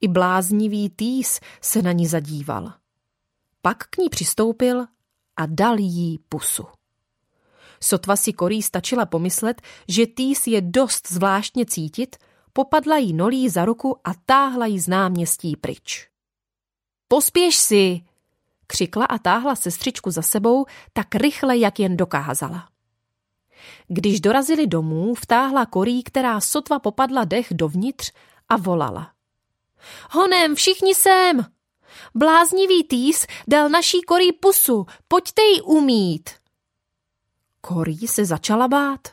I 0.00 0.08
bláznivý 0.08 0.90
týs 0.90 1.40
se 1.60 1.82
na 1.82 1.92
ní 1.92 2.06
zadíval. 2.06 2.72
Pak 3.62 3.86
k 3.86 3.96
ní 3.96 4.08
přistoupil 4.08 4.86
a 5.36 5.46
dal 5.46 5.78
jí 5.78 6.18
pusu. 6.18 6.66
Sotva 7.82 8.16
si 8.16 8.32
Korí 8.32 8.62
stačila 8.62 9.06
pomyslet, 9.06 9.62
že 9.88 10.06
týs 10.06 10.46
je 10.46 10.60
dost 10.60 11.12
zvláštně 11.12 11.66
cítit, 11.66 12.16
popadla 12.52 12.96
jí 12.96 13.12
nolí 13.12 13.48
za 13.48 13.64
ruku 13.64 13.98
a 14.04 14.10
táhla 14.26 14.66
jí 14.66 14.78
z 14.78 14.88
náměstí 14.88 15.56
pryč. 15.56 16.08
Pospěš 17.08 17.56
si, 17.56 18.00
křikla 18.66 19.04
a 19.04 19.18
táhla 19.18 19.56
sestřičku 19.56 20.10
za 20.10 20.22
sebou 20.22 20.66
tak 20.92 21.14
rychle, 21.14 21.58
jak 21.58 21.80
jen 21.80 21.96
dokázala. 21.96 22.68
Když 23.88 24.20
dorazili 24.20 24.66
domů, 24.66 25.14
vtáhla 25.14 25.66
korí, 25.66 26.02
která 26.02 26.40
sotva 26.40 26.78
popadla 26.78 27.24
dech 27.24 27.46
dovnitř 27.50 28.12
a 28.48 28.56
volala. 28.56 29.12
Honem, 30.10 30.54
všichni 30.54 30.94
sem! 30.94 31.46
Bláznivý 32.14 32.84
týs 32.84 33.26
dal 33.48 33.68
naší 33.68 34.02
korí 34.02 34.32
pusu, 34.32 34.86
pojďte 35.08 35.42
ji 35.42 35.60
umít. 35.60 36.41
Korí 37.66 37.98
se 38.08 38.24
začala 38.24 38.68
bát. 38.68 39.08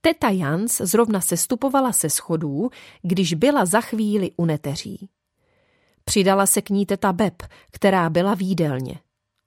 Teta 0.00 0.28
Jans 0.28 0.76
zrovna 0.76 1.20
sestupovala 1.20 1.92
se 1.92 2.10
schodů, 2.10 2.70
když 3.02 3.34
byla 3.34 3.64
za 3.64 3.80
chvíli 3.80 4.30
u 4.36 4.44
neteří. 4.44 5.08
Přidala 6.04 6.46
se 6.46 6.62
k 6.62 6.70
ní 6.70 6.86
teta 6.86 7.12
Beb, 7.12 7.42
která 7.70 8.10
byla 8.10 8.34
v 8.34 8.42
jídelně. 8.42 8.98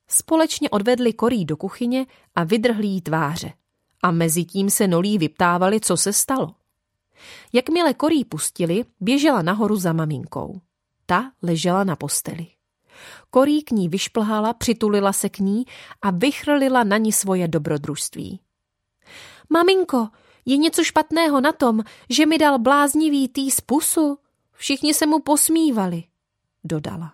Společně 0.08 0.70
odvedli 0.70 1.14
korí 1.14 1.46
do 1.46 1.58
kuchyně 1.58 2.06
a 2.36 2.44
vydrhli 2.44 2.88
jí 2.88 3.02
tváře. 3.02 3.54
A 4.04 4.12
mezi 4.12 4.44
tím 4.44 4.70
se 4.70 4.88
nolí 4.88 5.18
vyptávali, 5.18 5.80
co 5.80 5.98
se 5.98 6.14
stalo. 6.14 6.56
Jakmile 7.54 7.94
korí 7.94 8.26
pustili, 8.26 8.86
běžela 9.00 9.42
nahoru 9.42 9.76
za 9.76 9.94
maminkou. 9.94 10.62
Ta 11.06 11.32
ležela 11.42 11.84
na 11.84 11.96
posteli. 11.96 12.48
Korí 13.30 13.64
k 13.64 13.72
ní 13.72 13.90
vyšplhala, 13.90 14.54
přitulila 14.54 15.14
se 15.14 15.30
k 15.30 15.40
ní 15.40 15.66
a 16.02 16.12
vychrlila 16.12 16.84
na 16.84 16.98
ní 16.98 17.12
svoje 17.12 17.48
dobrodružství. 17.48 18.40
Maminko, 19.50 20.08
je 20.46 20.58
něco 20.58 20.84
špatného 20.84 21.42
na 21.42 21.52
tom, 21.52 21.84
že 22.10 22.26
mi 22.26 22.38
dal 22.38 22.60
bláznivý 22.60 23.28
tý 23.28 23.52
z 23.52 23.62
pusu? 23.62 24.18
Všichni 24.54 24.94
se 24.94 25.06
mu 25.06 25.20
posmívali 25.20 26.04
dodala. 26.64 27.14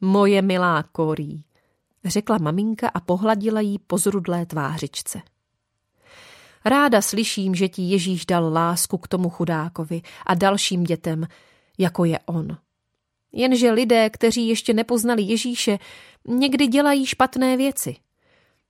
Moje 0.00 0.42
milá 0.42 0.82
Korí, 0.82 1.44
řekla 2.04 2.38
maminka 2.38 2.88
a 2.88 3.00
pohladila 3.00 3.60
jí 3.60 3.78
po 3.78 3.98
zrudlé 3.98 4.46
tvářičce. 4.46 5.20
Ráda 6.64 7.02
slyším, 7.02 7.54
že 7.54 7.68
ti 7.68 7.82
Ježíš 7.82 8.26
dal 8.26 8.52
lásku 8.52 8.98
k 8.98 9.08
tomu 9.08 9.30
chudákovi 9.30 10.02
a 10.26 10.34
dalším 10.34 10.84
dětem, 10.84 11.26
jako 11.78 12.04
je 12.04 12.18
on. 12.26 12.56
Jenže 13.32 13.70
lidé, 13.70 14.10
kteří 14.10 14.48
ještě 14.48 14.74
nepoznali 14.74 15.22
Ježíše, 15.22 15.78
někdy 16.28 16.66
dělají 16.66 17.06
špatné 17.06 17.56
věci. 17.56 17.96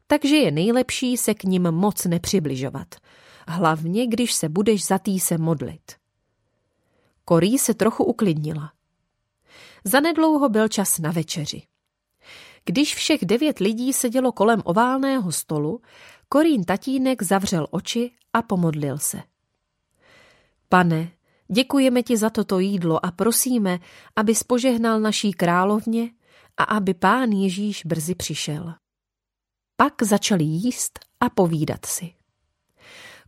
Takže 0.06 0.36
je 0.36 0.50
nejlepší 0.50 1.16
se 1.16 1.34
k 1.34 1.44
ním 1.44 1.70
moc 1.70 2.04
nepřibližovat. 2.04 2.94
Hlavně, 3.48 4.06
když 4.06 4.34
se 4.34 4.48
budeš 4.48 4.86
za 4.86 4.98
se 5.18 5.38
modlit. 5.38 5.92
Korí 7.24 7.58
se 7.58 7.74
trochu 7.74 8.04
uklidnila. 8.04 8.72
Zanedlouho 9.84 10.48
byl 10.48 10.68
čas 10.68 10.98
na 10.98 11.10
večeři. 11.10 11.62
Když 12.64 12.94
všech 12.94 13.24
devět 13.24 13.58
lidí 13.58 13.92
sedělo 13.92 14.32
kolem 14.32 14.62
oválného 14.64 15.32
stolu, 15.32 15.80
Korín 16.28 16.64
tatínek 16.64 17.22
zavřel 17.22 17.66
oči 17.70 18.10
a 18.32 18.42
pomodlil 18.42 18.98
se. 18.98 19.22
Pane, 20.68 21.10
děkujeme 21.52 22.02
ti 22.02 22.16
za 22.16 22.30
toto 22.30 22.58
jídlo 22.58 23.06
a 23.06 23.10
prosíme, 23.10 23.78
aby 24.16 24.34
spožehnal 24.34 25.00
naší 25.00 25.32
královně 25.32 26.10
a 26.56 26.64
aby 26.64 26.94
pán 26.94 27.30
Ježíš 27.30 27.82
brzy 27.86 28.14
přišel. 28.14 28.74
Pak 29.76 30.02
začali 30.02 30.44
jíst 30.44 30.98
a 31.20 31.30
povídat 31.30 31.86
si. 31.86 32.14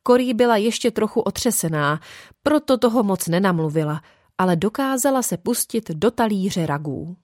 Korí 0.02 0.34
byla 0.34 0.56
ještě 0.56 0.90
trochu 0.90 1.20
otřesená, 1.20 2.00
proto 2.42 2.78
toho 2.78 3.02
moc 3.02 3.28
nenamluvila– 3.28 4.02
ale 4.42 4.56
dokázala 4.56 5.22
se 5.22 5.36
pustit 5.36 5.90
do 5.90 6.10
talíře 6.10 6.66
ragů. 6.66 7.16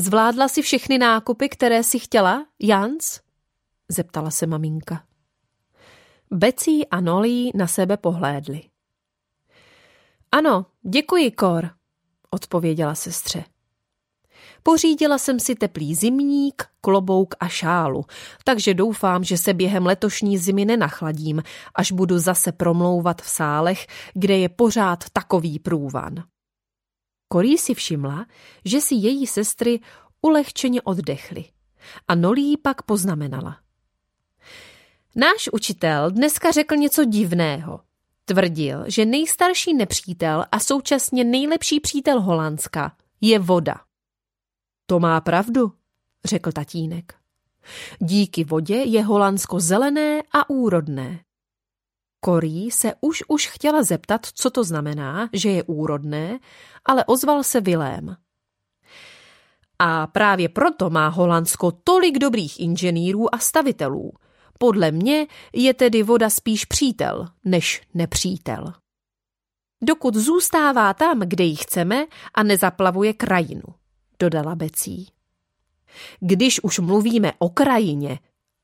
Zvládla 0.00 0.48
si 0.48 0.62
všechny 0.62 0.98
nákupy, 0.98 1.48
které 1.48 1.82
si 1.82 1.98
chtěla, 1.98 2.46
Jans? 2.62 3.20
zeptala 3.88 4.30
se 4.30 4.46
maminka. 4.46 5.04
Becí 6.30 6.88
a 6.88 7.00
Nolí 7.00 7.50
na 7.54 7.66
sebe 7.66 7.96
pohlédli. 7.96 8.62
Ano, 10.34 10.66
děkuji, 10.82 11.30
Kor, 11.30 11.70
odpověděla 12.30 12.94
sestře. 12.94 13.44
Pořídila 14.62 15.18
jsem 15.18 15.40
si 15.40 15.54
teplý 15.54 15.94
zimník, 15.94 16.64
klobouk 16.80 17.34
a 17.40 17.48
šálu, 17.48 18.04
takže 18.44 18.74
doufám, 18.74 19.24
že 19.24 19.38
se 19.38 19.54
během 19.54 19.86
letošní 19.86 20.38
zimy 20.38 20.64
nenachladím, 20.64 21.42
až 21.74 21.92
budu 21.92 22.18
zase 22.18 22.52
promlouvat 22.52 23.22
v 23.22 23.28
sálech, 23.28 23.86
kde 24.14 24.38
je 24.38 24.48
pořád 24.48 25.04
takový 25.12 25.58
průvan. 25.58 26.14
Korí 27.28 27.58
si 27.58 27.74
všimla, 27.74 28.26
že 28.64 28.80
si 28.80 28.94
její 28.94 29.26
sestry 29.26 29.80
ulehčeně 30.22 30.82
oddechly 30.82 31.44
a 32.08 32.14
Nolí 32.14 32.56
pak 32.56 32.82
poznamenala. 32.82 33.58
Náš 35.16 35.48
učitel 35.52 36.10
dneska 36.10 36.50
řekl 36.50 36.76
něco 36.76 37.04
divného. 37.04 37.80
Tvrdil, 38.24 38.84
že 38.86 39.04
nejstarší 39.04 39.74
nepřítel 39.74 40.44
a 40.52 40.60
současně 40.60 41.24
nejlepší 41.24 41.80
přítel 41.80 42.20
Holandska 42.20 42.96
je 43.20 43.38
voda. 43.38 43.74
To 44.86 45.00
má 45.00 45.20
pravdu, 45.20 45.72
řekl 46.24 46.52
tatínek. 46.52 47.14
Díky 47.98 48.44
vodě 48.44 48.76
je 48.76 49.04
Holandsko 49.04 49.60
zelené 49.60 50.22
a 50.32 50.50
úrodné. 50.50 51.24
Korí 52.20 52.70
se 52.70 52.92
už 53.00 53.22
už 53.28 53.46
chtěla 53.46 53.82
zeptat, 53.82 54.26
co 54.34 54.50
to 54.50 54.64
znamená, 54.64 55.28
že 55.32 55.50
je 55.50 55.62
úrodné, 55.62 56.38
ale 56.84 57.04
ozval 57.04 57.42
se 57.42 57.60
Vilém. 57.60 58.16
A 59.78 60.06
právě 60.06 60.48
proto 60.48 60.90
má 60.90 61.08
Holandsko 61.08 61.72
tolik 61.84 62.18
dobrých 62.18 62.60
inženýrů 62.60 63.34
a 63.34 63.38
stavitelů. 63.38 64.12
Podle 64.58 64.90
mě 64.90 65.26
je 65.52 65.74
tedy 65.74 66.02
voda 66.02 66.30
spíš 66.30 66.64
přítel 66.64 67.26
než 67.44 67.82
nepřítel. 67.94 68.72
Dokud 69.82 70.14
zůstává 70.14 70.94
tam, 70.94 71.20
kde 71.20 71.44
ji 71.44 71.56
chceme 71.56 72.06
a 72.34 72.42
nezaplavuje 72.42 73.12
krajinu 73.12 73.62
dodala 74.20 74.54
Becí. 74.54 75.08
Když 76.20 76.60
už 76.62 76.78
mluvíme 76.78 77.32
o 77.38 77.48
krajině, 77.48 78.18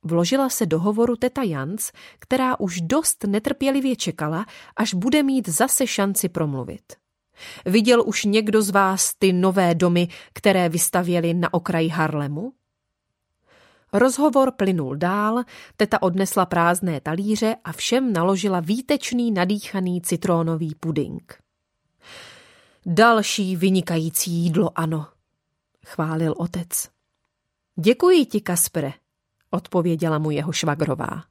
vložila 0.05 0.48
se 0.48 0.66
do 0.66 0.81
hovoru 0.81 1.16
teta 1.16 1.42
Jans, 1.42 1.92
která 2.18 2.61
už 2.61 2.81
dost 2.81 3.24
netrpělivě 3.24 3.96
čekala, 3.96 4.46
až 4.76 4.94
bude 4.94 5.22
mít 5.22 5.48
zase 5.48 5.87
šanci 5.87 6.29
promluvit. 6.29 6.83
Viděl 7.66 8.03
už 8.07 8.24
někdo 8.24 8.62
z 8.62 8.70
vás 8.70 9.14
ty 9.18 9.33
nové 9.33 9.74
domy, 9.74 10.09
které 10.33 10.68
vystavěli 10.68 11.35
na 11.35 11.55
okraji 11.55 11.88
Harlemu? 11.88 12.53
Rozhovor 13.92 14.50
plynul 14.50 14.96
dál, 14.96 15.44
teta 15.76 16.03
odnesla 16.03 16.46
prázdné 16.46 17.00
talíře 17.00 17.57
a 17.64 17.72
všem 17.72 18.12
naložila 18.12 18.61
výtečný 18.61 19.31
nadýchaný 19.33 20.00
citrónový 20.00 20.74
puding. 20.74 21.38
Další 22.87 23.57
vynikající 23.57 24.31
jídlo, 24.31 24.70
ano, 24.74 25.07
chválil 25.87 26.35
otec. 26.37 26.88
Děkuji 27.81 28.26
ti, 28.26 28.40
Kaspre, 28.40 28.92
odpověděla 29.50 30.18
mu 30.18 30.31
jeho 30.31 30.53
švagrová. 30.53 31.24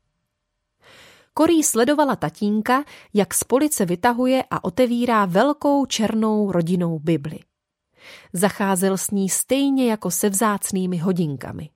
Korí 1.33 1.63
sledovala 1.63 2.15
tatínka, 2.15 2.83
jak 3.13 3.33
z 3.33 3.43
police 3.43 3.85
vytahuje 3.85 4.43
a 4.51 4.63
otevírá 4.63 5.25
velkou 5.25 5.85
černou 5.85 6.51
rodinnou 6.51 6.99
Bibli. 6.99 7.39
Zacházel 8.33 8.97
s 8.97 9.11
ní 9.11 9.29
stejně 9.29 9.91
jako 9.91 10.11
se 10.11 10.29
vzácnými 10.29 10.97
hodinkami. 10.97 11.69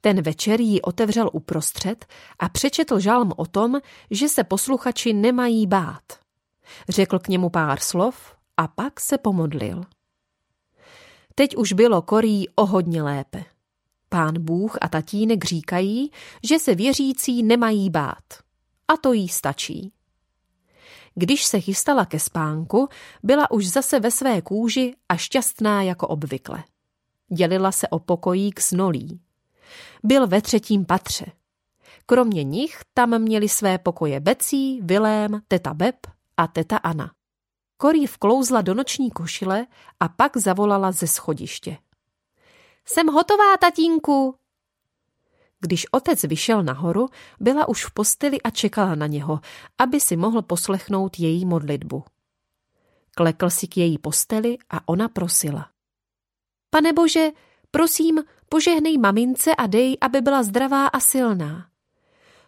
Ten 0.00 0.22
večer 0.22 0.60
ji 0.60 0.82
otevřel 0.82 1.30
uprostřed 1.32 2.06
a 2.38 2.48
přečetl 2.48 3.00
žalm 3.00 3.32
o 3.36 3.46
tom, 3.46 3.80
že 4.10 4.28
se 4.28 4.44
posluchači 4.44 5.12
nemají 5.12 5.66
bát. 5.66 6.02
Řekl 6.88 7.18
k 7.18 7.28
němu 7.28 7.50
pár 7.50 7.80
slov 7.80 8.36
a 8.56 8.68
pak 8.68 9.00
se 9.00 9.18
pomodlil. 9.18 9.84
Teď 11.34 11.56
už 11.56 11.72
bylo 11.72 12.02
Korí 12.02 12.48
o 12.54 12.66
hodně 12.66 13.02
lépe. 13.02 13.44
Pán 14.08 14.34
Bůh 14.38 14.78
a 14.80 14.88
tatínek 14.88 15.44
říkají, 15.44 16.10
že 16.44 16.58
se 16.58 16.74
věřící 16.74 17.42
nemají 17.42 17.90
bát. 17.90 18.24
A 18.88 18.96
to 18.96 19.12
jí 19.12 19.28
stačí. 19.28 19.92
Když 21.14 21.44
se 21.44 21.60
chystala 21.60 22.06
ke 22.06 22.18
spánku, 22.18 22.88
byla 23.22 23.50
už 23.50 23.66
zase 23.66 24.00
ve 24.00 24.10
své 24.10 24.42
kůži 24.42 24.94
a 25.08 25.16
šťastná 25.16 25.82
jako 25.82 26.08
obvykle. 26.08 26.64
Dělila 27.32 27.72
se 27.72 27.88
o 27.88 27.98
pokojík 27.98 28.60
s 28.60 28.72
Nolí. 28.72 29.20
Byl 30.02 30.26
ve 30.26 30.42
třetím 30.42 30.84
patře. 30.84 31.26
Kromě 32.06 32.44
nich 32.44 32.80
tam 32.94 33.18
měli 33.18 33.48
své 33.48 33.78
pokoje 33.78 34.20
Becí, 34.20 34.80
Vilém, 34.82 35.40
teta 35.48 35.74
Beb 35.74 35.96
a 36.36 36.46
teta 36.46 36.76
Ana. 36.76 37.12
Korí 37.76 38.06
vklouzla 38.06 38.62
do 38.62 38.74
noční 38.74 39.10
košile 39.10 39.66
a 40.00 40.08
pak 40.08 40.36
zavolala 40.36 40.92
ze 40.92 41.06
schodiště. 41.06 41.78
Jsem 42.84 43.06
hotová, 43.06 43.56
tatínku! 43.56 44.34
Když 45.60 45.86
otec 45.92 46.24
vyšel 46.24 46.62
nahoru, 46.62 47.08
byla 47.40 47.68
už 47.68 47.84
v 47.84 47.90
posteli 47.90 48.42
a 48.42 48.50
čekala 48.50 48.94
na 48.94 49.06
něho, 49.06 49.40
aby 49.78 50.00
si 50.00 50.16
mohl 50.16 50.42
poslechnout 50.42 51.18
její 51.18 51.44
modlitbu. 51.44 52.04
Klekl 53.14 53.50
si 53.50 53.66
k 53.66 53.76
její 53.76 53.98
posteli 53.98 54.58
a 54.70 54.88
ona 54.88 55.08
prosila. 55.08 55.70
Pane 56.70 56.92
Bože, 56.92 57.28
prosím, 57.70 58.22
požehnej 58.50 58.98
mamince 58.98 59.54
a 59.54 59.66
dej, 59.66 59.96
aby 60.00 60.20
byla 60.20 60.42
zdravá 60.42 60.86
a 60.86 61.00
silná. 61.00 61.66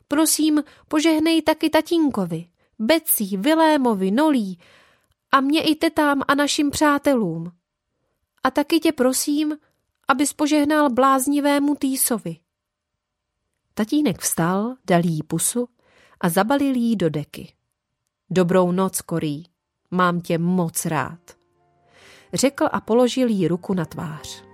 Prosím, 0.09 0.65
požehnej 0.89 1.43
taky 1.43 1.71
tatínkovi, 1.71 2.49
Becí, 2.79 3.37
Vilémovi, 3.37 4.11
Nolí 4.11 4.59
a 5.33 5.41
mě 5.41 5.63
i 5.63 5.75
tetám 5.75 6.23
a 6.29 6.35
našim 6.35 6.71
přátelům. 6.71 7.53
A 8.45 8.51
taky 8.51 8.81
tě 8.81 8.93
prosím, 8.93 9.57
abys 10.09 10.33
požehnal 10.33 10.91
bláznivému 10.91 11.75
Týsovi. 11.75 12.37
Tatínek 13.75 14.21
vstal, 14.21 14.75
dal 14.87 15.01
jí 15.05 15.23
pusu 15.23 15.69
a 16.21 16.29
zabalil 16.29 16.75
jí 16.75 16.97
do 16.97 17.11
deky. 17.11 17.55
Dobrou 18.31 18.73
noc, 18.73 19.01
Korí, 19.01 19.47
mám 19.91 20.21
tě 20.21 20.39
moc 20.39 20.87
rád. 20.87 21.21
Řekl 22.33 22.69
a 22.73 22.81
položil 22.81 23.29
jí 23.29 23.49
ruku 23.49 23.75
na 23.75 23.85
tvář. 23.85 24.52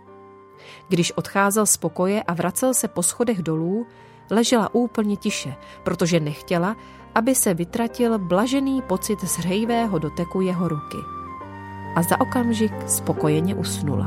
Když 0.89 1.13
odcházel 1.13 1.67
z 1.67 1.77
pokoje 1.77 2.23
a 2.23 2.35
vracel 2.35 2.75
se 2.75 2.89
po 2.89 3.03
schodech 3.03 3.43
dolů, 3.43 3.87
ležela 4.31 4.75
úplně 4.75 5.17
tiše, 5.17 5.55
protože 5.83 6.21
nechtěla, 6.21 6.77
aby 7.15 7.35
se 7.35 7.55
vytratil 7.55 8.19
blažený 8.19 8.83
pocit 8.83 9.25
zřejvého 9.25 9.99
doteku 9.99 10.41
jeho 10.41 10.69
ruky. 10.69 10.99
A 11.97 12.03
za 12.03 12.21
okamžik 12.21 12.73
spokojeně 12.87 13.55
usnula. 13.55 14.07